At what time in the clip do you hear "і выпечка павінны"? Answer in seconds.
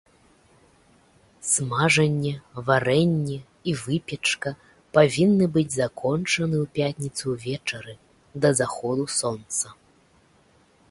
3.71-5.45